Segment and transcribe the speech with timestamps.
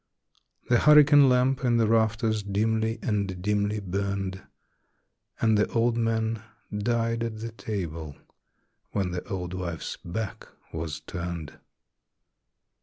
[0.67, 4.41] The hurricane lamp in the rafters dimly and dimly burned;
[5.39, 6.41] And the old man
[6.75, 8.15] died at the table
[8.93, 11.59] when the old wife's back was turned.